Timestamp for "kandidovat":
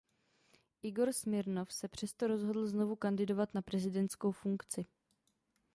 2.95-3.53